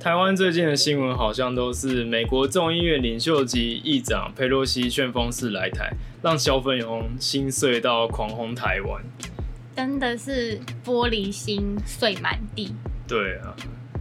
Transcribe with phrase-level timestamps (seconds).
[0.00, 9.02] 台湾最近的新闻好像都是美国众议院领袖级议长佩洛西旋风式来台，让小粉红心碎到狂轰台湾。
[9.76, 12.74] 真的是玻璃心碎满地。
[13.06, 13.54] 对啊，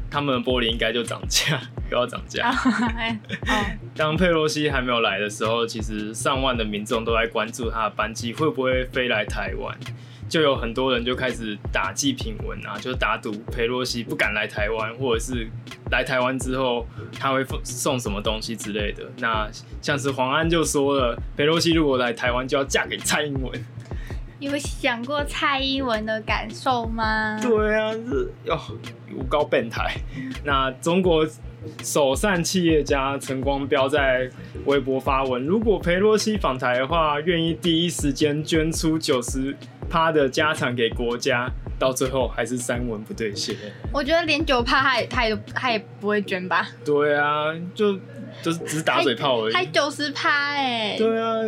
[0.09, 1.61] 他们的玻璃应该就涨价，
[1.91, 2.51] 又要涨价。
[3.95, 9.77] 当佩洛西还没有来的时候，其实上万的民众都在关注他的班机会不会飞来台湾，
[10.31, 15.45] 就有很多人就开始打祭品文啊，就打赌裴洛西不敢来台湾，或者是
[15.91, 16.87] 来台湾之后
[17.19, 19.03] 他会送什么东西之类的。
[19.17, 19.49] 那
[19.81, 23.65] 像是黄安就说了，裴洛西如果来台湾就要嫁给蔡英文。
[24.39, 27.37] 有想过蔡英文的感受吗？
[27.41, 28.57] 对啊，是哟，
[29.13, 29.93] 有高变态。
[30.45, 31.27] 那中国
[31.83, 34.29] 首善企业家陈光标在
[34.65, 39.55] 微博发文，如果裴洛西访台的话，愿意第一时间捐出九十
[39.91, 41.51] 趴的家产给国家。
[41.81, 43.55] 到最后还是三文不对线。
[43.91, 46.67] 我觉得连九趴他也他也他也不会捐吧？
[46.85, 47.97] 对啊，就
[48.43, 49.53] 就是只是打嘴炮而已。
[49.55, 50.95] 还九十趴哎。
[50.95, 51.41] 对啊。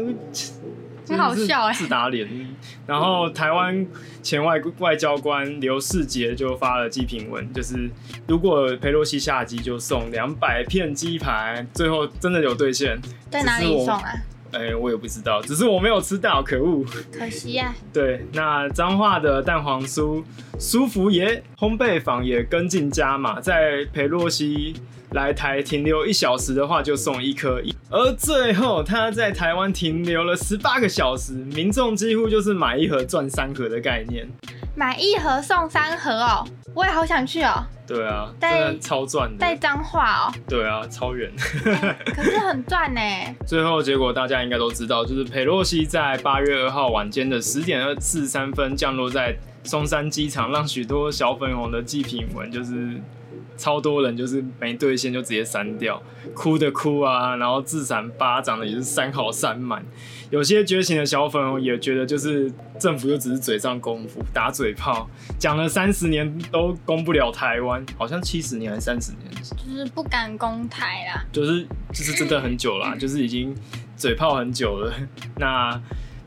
[1.08, 2.28] 很好笑哎，自打脸。
[2.88, 3.86] 然后台湾
[4.24, 7.88] 前外外交官刘世杰就发了祭品文，就是
[8.28, 12.98] 如果佩洛西下机就送两百片鸡排，最后真的有兑现。
[13.30, 14.14] 在哪里送啊？
[14.54, 16.86] 哎，我也不知道，只是我没有吃到，可恶。
[17.12, 17.74] 可惜呀。
[17.92, 20.24] 对，那彰化的蛋黄酥
[20.60, 24.76] 舒服爷烘焙坊也跟进加码，在佩洛西。
[25.12, 27.62] 来台停留一小时的话，就送一颗。
[27.92, 34.28] 而最后他在台湾停留了十八个小时，民众几乎就是买一盒赚三盒的概念。
[34.76, 37.64] 买一盒送三盒哦，我也好想去哦。
[37.86, 39.38] 对啊，真的超赚的。
[39.38, 40.34] 带脏话哦。
[40.48, 41.32] 对啊，超远。
[42.16, 43.02] 可是很赚呢。
[43.46, 53.02] 最后结果大家应该都知道，就是佩洛西在八月二号晚间的十点二四三分降落在松山机场，让许多小粉红的祭品文就是。
[53.56, 56.02] 超多人就是没兑现就直接删掉，
[56.34, 59.86] 哭的哭啊，然后自闪巴掌的也是删好删满。
[60.32, 65.08] 有些觉醒的小粉也觉得就是政府就只是嘴上功夫打嘴炮，
[65.38, 71.64] 讲了三十年都攻不了台湾，好像七十年还是三十年，就是不敢攻台啦，就是
[71.94, 73.56] 就是真的很久啦，就是已经
[73.96, 74.92] 嘴炮很久了。
[75.38, 75.80] 那。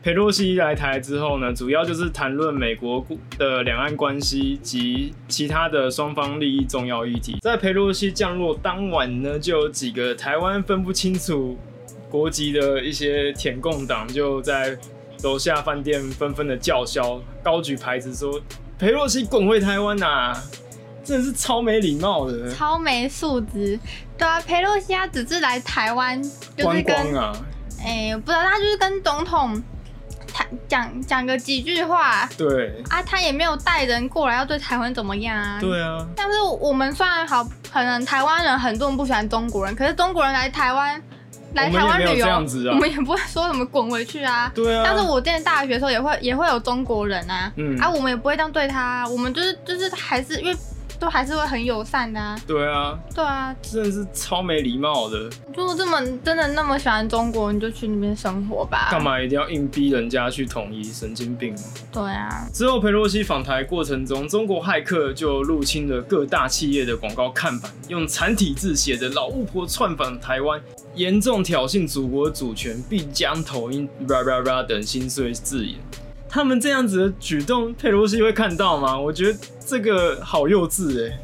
[0.06, 3.05] 佩洛西来台之后呢，主要就是谈论美国
[3.37, 7.39] 的两岸关系及其他的双方利益重要议题。
[7.43, 11.59] 在佩洛西降落当晚呢，就有几个台湾分不清楚
[12.09, 14.78] 国籍的一些舔共党就在
[15.25, 18.41] 楼下饭店纷纷的叫嚣，高举牌子说
[18.78, 20.41] ：“佩洛西滚回台湾呐！”
[21.03, 23.77] 真的是超没礼貌的，超没素质。
[24.17, 26.23] 对啊，佩洛西他只是来台湾
[26.62, 27.47] 观光啊，
[27.84, 29.61] 哎，不知道他就是跟总统。
[30.68, 35.58] 讲讲个几句话，对啊，他也没有带人过来要对台湾怎么样啊？
[35.60, 36.06] 对啊。
[36.16, 41.02] 但是我们虽然好，可能台湾人很多人不喜欢中国人，可是中国人来台湾
[41.54, 44.50] 来台湾旅游，我们也不会说什么滚回去啊。
[44.54, 44.82] 对啊。
[44.84, 50.56] 但是我之前大学的时候也会也会有中国人啊，嗯啊，我们也不会这样对他，我们就是就是还是因为。
[50.98, 52.38] 都还是会很友善的啊。
[52.46, 55.30] 对啊，对啊，真的是超没礼貌的。
[55.54, 58.88] 如果这么真的那么喜欢中国，你就去那边生活吧。
[58.90, 60.84] 干嘛一定要硬逼人家去统一？
[60.84, 61.54] 神经病
[61.92, 62.46] 对啊。
[62.52, 70.60] 之后，佩洛西访台过程中，中国骇客就入侵了各大企业的广告看板，用繁体字写着“老巫婆窜访台湾，
[70.94, 75.76] 严重挑衅祖国主权，必将投音吧吧吧等心碎字眼。
[76.36, 79.00] 他们这样子的举动，佩洛西会看到吗？
[79.00, 81.19] 我觉得这个好幼稚哎。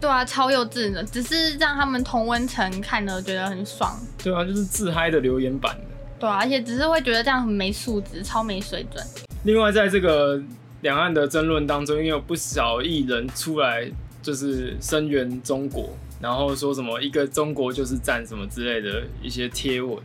[0.00, 3.94] 对啊，超幼稚的，只是让他们同温层看了觉得很爽。
[4.24, 5.76] 对啊，就是自嗨的留言板。
[6.18, 9.04] 对啊，而且只是会觉得这样很没素质，超没水准。
[9.44, 10.42] 另外，在这个
[10.80, 13.86] 两岸的争论当中，也有不少艺人出来
[14.22, 15.90] 就是声援中国，
[16.22, 19.98] 然后说什么一个中国就是战什么之类的一些贴文。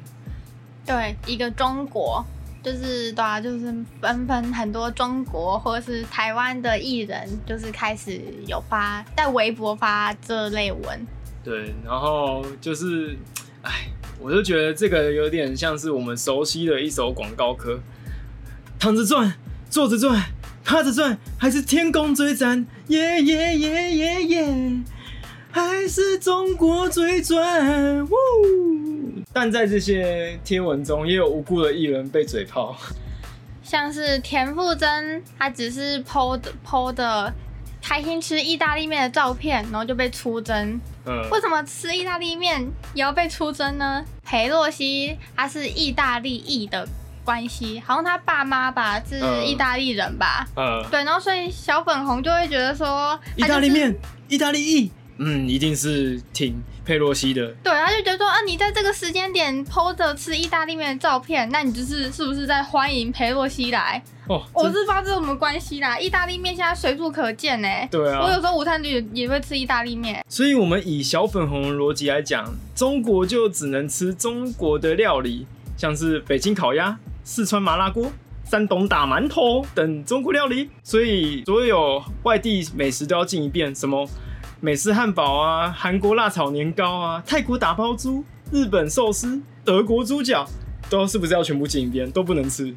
[0.85, 2.25] 对，一个中国。
[2.63, 11.07] 就是对啊，就是纷纷很多中国或者是台湾的艺人，就是开始有发在微博发这类文。
[11.44, 13.17] 对，然后就是，
[13.61, 13.90] 哎，
[14.20, 17.79] 我就觉得这个有点像是我们熟悉的一首广告歌：
[18.78, 19.34] 躺着赚，
[19.70, 20.22] 坐着赚，
[20.66, 22.66] 趴着赚，还是天公最赞？
[22.87, 24.84] 耶耶耶耶耶，
[25.52, 28.03] 还是中国最赚？
[28.03, 29.16] 呜。
[29.39, 32.75] 但在这些贴文中，也有无辜的艺人被嘴炮，
[33.61, 37.31] 像是田馥甄，他只是 PO 的 PO 的
[37.79, 40.81] 开心吃意大利面的照片，然后就被出征。
[41.05, 44.03] 嗯，为什么吃意大利面也要被出征呢？
[44.25, 46.87] 裴洛西他是意大利裔的
[47.23, 50.47] 关系，好像他爸妈吧是意大利人吧？
[50.55, 53.95] 嗯，对，然后所以小粉红就会觉得说，意大利面，
[54.29, 54.91] 意大利裔。
[55.17, 57.47] 嗯，一定是挺佩洛西的。
[57.64, 64.02] 对，他就觉得说，啊，你在这个时间点 PO 着吃意大利面的照片，那你就是是不是在欢迎佩洛西来？
[64.28, 65.97] 哦，我是不知道这什么关系啦。
[65.97, 67.67] 意大利面现在随处可见呢。
[67.90, 70.23] 对啊，我有时候午餐也也会吃意大利面。
[70.28, 75.47] 所以，我们以小粉红的逻辑来讲，中国就只能吃中国的料理，
[75.78, 78.11] 像是北京烤鸭、四川麻辣锅。
[78.49, 84.08] 山东打馒头等中国料理，所以所有外地美食都要进一遍，什么
[84.61, 90.47] 美式汉堡啊、韩国辣炒年糕啊、泰国打包猪、日本寿司、德国猪脚，
[90.90, 92.73] 都是不是要全部进一遍，都不能吃？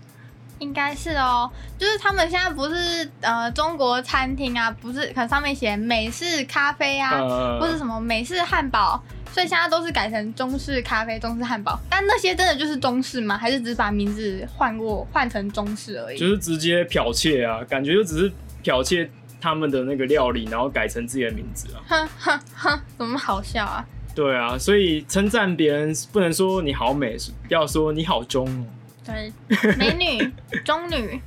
[0.59, 9.03] 应该是哦，就是他们现在不是呃中国餐厅啊，不是可能上面写美式咖啡啊，或者什么美式汉堡。
[9.33, 13.39] 所以现在都是改成中式咖啡、中式汉堡，但那些真的就是中式吗？
[13.39, 16.19] 还是只是把名字换过换成中式而已？
[16.19, 18.33] 就是直接剽窃啊，感觉就只是
[18.63, 19.11] 剽窃
[19.41, 21.81] 他们的那个料理，然后改成自己的名字啊。
[21.89, 23.87] 哼哼哼，怎么好笑啊？
[24.15, 27.17] 对啊，所以称赞别人不能说你好美，
[27.49, 28.65] 要说你好中哦。
[29.07, 29.33] 对，
[29.77, 30.33] 美女、
[30.65, 31.21] 中女。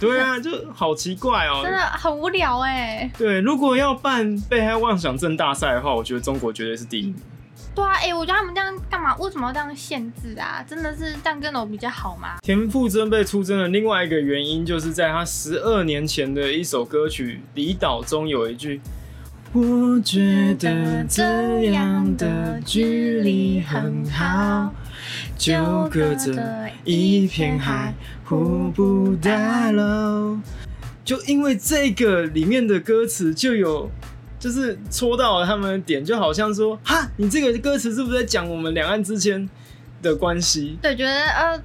[0.00, 3.10] 对啊，就好奇怪哦，真的很无聊哎。
[3.18, 7.16] 对，如果要办被害妄想症大赛的话，我觉得中国绝对是第一名。
[7.74, 9.16] 对啊，哎，我觉得他们这样干嘛？
[9.18, 10.64] 为什么要这样限制啊？
[10.68, 12.38] 真的是这样跟我比较好吗？
[12.42, 18.80] 田馥甄被出征的另外一个原因，就是在他十二年前的一首歌曲《离岛》中有一句
[19.54, 21.22] ：“我觉得这
[21.70, 24.74] 样的距离很好，
[25.36, 27.94] 就隔着一片海，
[28.24, 30.36] 互不打扰。”
[31.04, 33.90] 就因为这个里面的歌词就有。
[34.38, 39.48] 就是戳到了他们的点，就好像说，哈，你这个歌词是不是在讲我们两岸之间
[40.00, 40.78] 的关系？
[40.80, 41.60] 对，觉得呃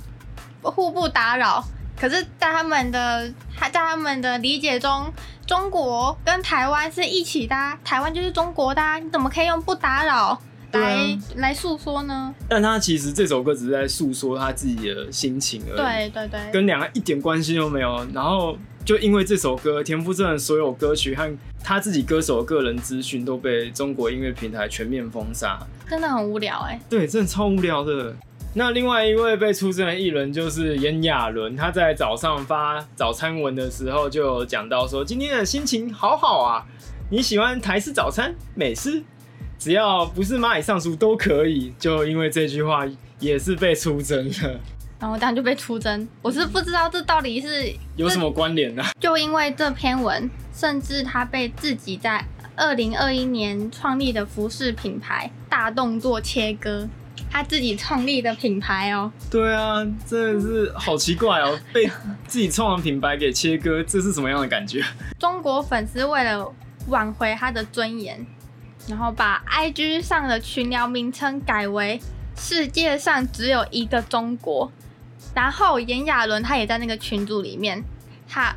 [0.61, 1.63] 互不打扰。
[1.95, 5.13] 可是，在他们的在他们的理解中，
[5.45, 7.55] 中国跟台湾是一起的，
[7.85, 10.41] 台湾就是中国的，你怎么可以用不打扰
[10.71, 12.33] 来来诉说呢？
[12.49, 18.05] 但他其实这首歌只是在诉说他自己的心情而已，对对对，跟两岸一点关系都没有。
[18.11, 18.57] 然后。
[18.85, 25.57] 就因为这首歌，田馥甄的所有歌曲和他自己歌手的个人资讯都被中国音乐平台全面封杀，
[25.89, 26.79] 真的很无聊哎。
[26.89, 28.13] 对，真的超无聊的。
[28.55, 36.65] 那另外一位被出征的艺人就是炎亚纶，他在早上发早餐文的时候就讲到说：“今天的心情好好啊，
[37.09, 39.01] 你喜欢台式早餐、美式，
[39.57, 42.85] 只要不是蚂蚁上树都可以。”就因为这句话，
[43.19, 44.59] 也是被出征了。
[45.03, 48.81] 然后当然就被出征，我是不知道这到底是有什么关联呢？
[49.01, 52.23] 就因为这篇文，甚至他被自己在
[52.55, 56.87] 二零二一年创立的服饰品牌大动作切割，
[57.29, 59.11] 他自己创立的品牌哦。
[59.29, 61.85] 对啊，真的是好奇怪哦，被
[62.25, 64.81] 自己创的品牌给切割，这是什么样的感觉？
[65.19, 66.49] 中国粉丝为了
[66.87, 68.25] 挽回他的尊严，
[68.87, 71.99] 然后把 IG 上的群聊名称改为
[72.39, 74.71] “世界上只有一个中国”。
[75.33, 77.83] 然后炎亚纶他也在那个群组里面，
[78.27, 78.53] 他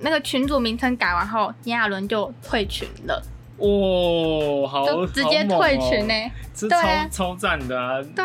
[0.00, 3.22] 那个群组名称改完后，炎亚纶就退群了。
[3.58, 6.14] 哇，好，直接退群呢？
[6.54, 8.02] 这超超赞的啊！
[8.14, 8.24] 对，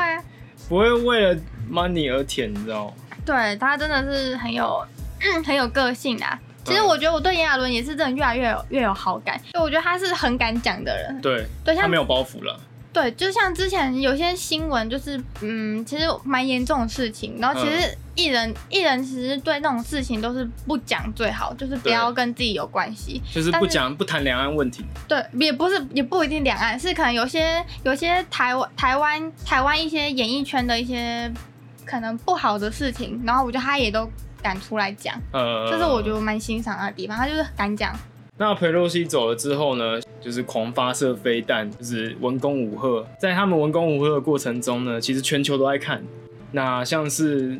[0.67, 1.39] 不会为了
[1.71, 2.93] money 而舔，你知道吗？
[3.25, 4.85] 对他真的是很有
[5.45, 6.37] 很有个性啊。
[6.63, 11.21] 其实我觉得我对炎亚纶也是真的越来越有越有好感，就我觉得他是很敢讲的人。
[11.21, 12.59] 对，对，他没有包袱了。
[12.93, 17.37] 对，就像之前有些新闻，就是嗯，其实蛮严重的事情。
[17.39, 24.83] 然后其实艺人艺人其实对那种事情都是不讲最好，就是不要跟自己有关系，就是不讲不谈两岸问题。
[25.07, 31.31] 对，也不是也不一定两岸，是可能有些有些台湾台湾台湾一些演艺圈的一些
[31.85, 34.09] 可能不好的事情，然后我觉得他也都
[34.41, 37.97] 敢出来讲，呃，这是我觉得蛮欣赏他的地方，他就是敢讲。
[38.41, 43.05] 那佩洛西走了之后呢，就是狂发射飞弹，就是文攻武赫。
[43.19, 46.03] 在他们文攻武赫的过程中呢，其实全球都在看。
[46.51, 47.55] 那像是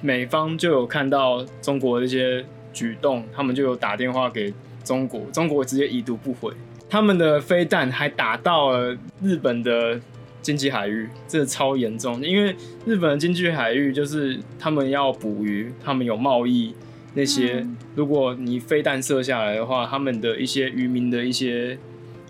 [0.00, 2.42] 美方就有看到中国的一些
[2.72, 6.50] 举动，他们就有打电话给中国，中国直接已读不回。
[6.88, 10.00] 他们的飞弹还打到了日本的
[10.40, 12.24] 经济海域，这超严重。
[12.24, 12.56] 因为
[12.86, 16.74] 日本的经济海域就是他们要捕鱼，他们有贸易。
[17.16, 21.78] 那些，如果你飞弹射下来的话，他们的一些渔民的一些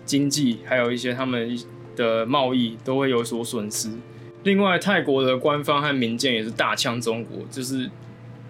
[0.05, 1.59] 经济，还有一些他们
[1.97, 3.89] 的贸易都会有所损失。
[4.43, 7.89] 另外，泰国的官方和民间也是大呛中国，就是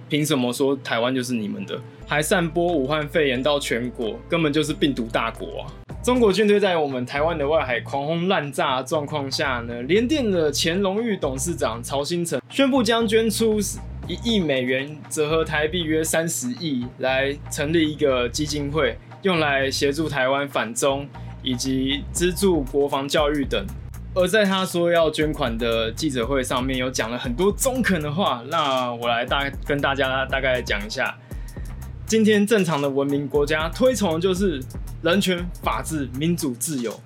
[0.08, 5.74] 凭什么说台湾就是你们的，还散播武汉肺炎到全国，根本就是病毒大国啊！
[6.04, 13.60] 中国军队在我们台湾的外海狂轰滥炸状况下呢，联电的前荣誉董事长曹新成宣布将捐出。
[14.08, 21.06] 一亿美元折合台币约三十亿，来成立一个基金会，用来协助台湾反中，
[21.44, 23.66] 以及资助国防教育等。
[24.14, 28.42] 而在他说要捐款的记者会上面，有讲了很多中肯的话。
[28.48, 31.14] 那我来大跟大家大概讲一下，
[32.06, 34.64] 今天正常的文明国家推崇的就是
[35.02, 36.98] 人权、法治、民主、自由。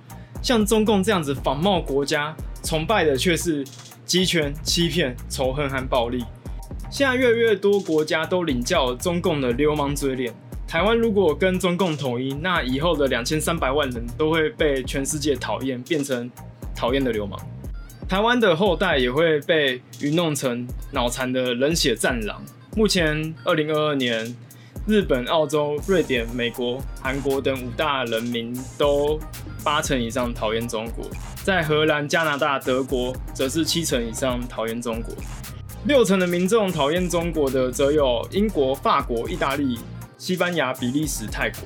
[0.44, 3.66] 像中共这样子仿冒国家，崇拜的却是
[4.06, 6.24] 集权、欺骗、仇恨和暴力。
[6.92, 10.32] 现在越来越多国家都领教中共的流氓嘴脸。
[10.68, 16.30] 台湾如果跟中共统一，那以后的两千三百万人都会被全世界讨厌，变成。
[16.74, 17.40] 讨厌的流氓，
[18.10, 22.44] 台湾的后代也会被愚弄成脑残的冷血战狼。
[22.76, 24.36] 目前，二零二二年，
[24.88, 29.20] 日本、澳洲、瑞典、美国、韩国等五大人民都
[29.64, 31.06] 八成以上讨厌中国，
[31.44, 35.14] 在荷兰、加拿大、德国则是七成以上讨厌中国，
[35.86, 39.80] 六成的民众讨厌中国的则有英国、法国、意大利、
[40.16, 41.62] 西班牙、比利时、泰国。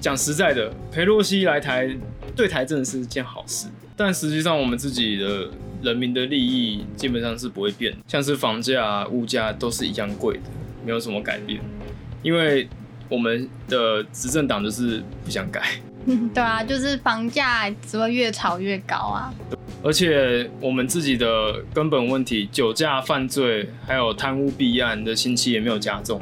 [0.00, 1.94] 讲实在的，裴洛西来台
[2.34, 3.66] 对台真的是件好事。
[3.94, 5.50] 但实际上，我们自己的
[5.82, 10.42] 人民的利益基本上是不会变，像是房价、物价都是一样贵的，
[10.86, 11.60] 没有什么改变。
[12.22, 12.66] 因为
[13.10, 15.62] 我们的执政党就是不想改。
[16.34, 19.32] 对啊，就是房价只会越炒越高啊。
[19.84, 26.20] 而且我们自己的根本问题，酒驾犯罪还有贪污弊案的刑期也没有加重，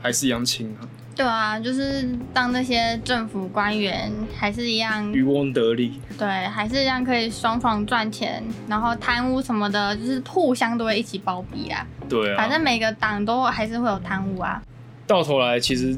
[0.00, 0.88] 还是一样轻啊。
[1.14, 11.86] 对啊，就是当那些政府官员还是一样渔翁得利，对，还是一样可以双双赚钱，然后贪污什么的，就是互相都会一起包庇啊。
[12.08, 14.60] 对啊，反正每个党都还是会有贪污啊。
[15.06, 15.96] 到头来，其实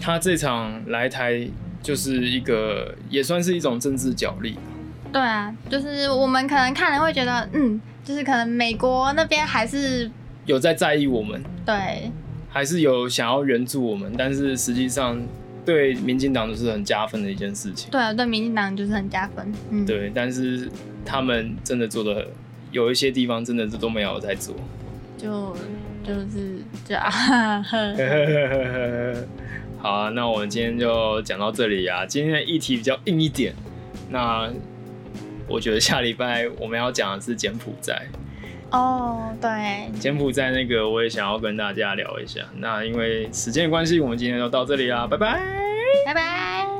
[0.00, 1.46] 他这场来台
[1.82, 4.58] 就是一个，也算是一种政治角力。
[5.12, 10.10] 对啊，就是我们可能看了会觉得，嗯，就是可能美国那边还是
[10.46, 11.42] 有在在意我们。
[11.64, 12.10] 对。
[12.50, 15.20] 还是有想要援助我们，但是实际上
[15.66, 17.90] 对民进党都是很加分的一件事情。
[17.90, 19.52] 对啊，对民进党就是很加分。
[19.70, 20.66] 嗯，对，但是
[21.04, 22.26] 他们真的做的
[22.72, 24.54] 有一些地方真的是都没有在做，
[25.18, 25.54] 就
[26.02, 27.04] 就是这样。
[29.78, 32.06] 好啊，那我们今天就讲到这里啊。
[32.06, 33.54] 今天的议题比较硬一点，
[34.08, 34.50] 那
[35.48, 38.06] 我觉得下礼拜我们要讲的是柬埔寨。
[38.70, 42.42] 哦，对，柬埔寨那个我也想要跟大家聊一下。
[42.58, 45.40] 那因为时间的关系，我们今天就到这里啦，拜拜，
[46.04, 46.77] 拜拜。